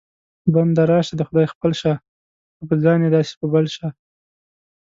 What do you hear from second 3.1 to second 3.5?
داسې په